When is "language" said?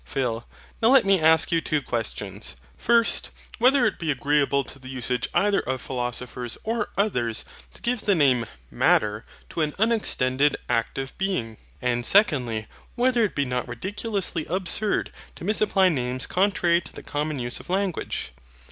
17.69-18.33